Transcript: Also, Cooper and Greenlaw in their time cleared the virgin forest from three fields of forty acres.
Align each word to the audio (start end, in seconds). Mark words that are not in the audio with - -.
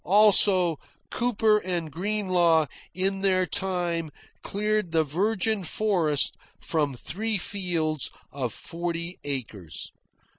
Also, 0.03 0.79
Cooper 1.11 1.59
and 1.59 1.91
Greenlaw 1.91 2.65
in 2.95 3.21
their 3.21 3.45
time 3.45 4.09
cleared 4.41 4.91
the 4.91 5.03
virgin 5.03 5.63
forest 5.63 6.35
from 6.59 6.95
three 6.95 7.37
fields 7.37 8.09
of 8.31 8.51
forty 8.51 9.19
acres. 9.23 9.91